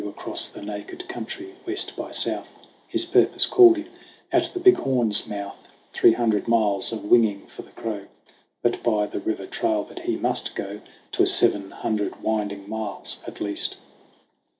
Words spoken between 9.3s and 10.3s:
trail that he